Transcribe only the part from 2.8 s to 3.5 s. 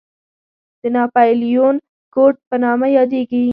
یادېږي.